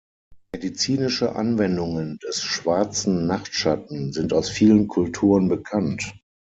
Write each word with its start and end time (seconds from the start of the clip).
Medizinische 0.55 1.35
Anwendungen 1.35 2.17
des 2.23 2.41
Schwarzen 2.41 3.27
Nachtschatten 3.27 4.11
sind 4.11 4.33
aus 4.33 4.49
vielen 4.49 4.87
Kulturen 4.87 5.47
bekannt. 5.47 6.19